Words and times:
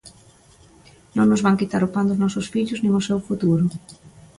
Non 1.15 1.27
nos 1.29 1.43
van 1.45 1.59
quitar 1.59 1.81
o 1.83 1.91
pan 1.95 2.07
dos 2.07 2.21
nosos 2.23 2.49
fillos 2.53 2.81
nin 2.83 2.91
o 2.99 3.05
seu 3.07 3.19
futuro. 3.27 3.63